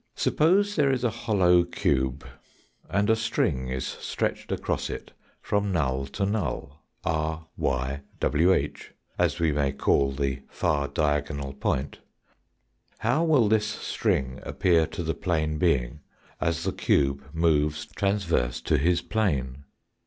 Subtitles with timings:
[0.15, 2.25] Suppose there is a hollow cube,
[2.89, 5.11] and a string is stretched across it
[5.43, 8.71] from null to null, r, y, w/i,
[9.19, 11.99] as we may call the far diagonal point,
[12.97, 15.99] how will this string appear to the plane being
[16.39, 19.65] as the cube moves transverse to his plane